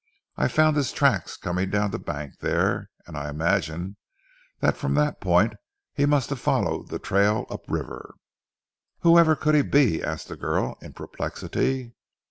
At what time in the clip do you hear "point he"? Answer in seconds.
5.11-6.07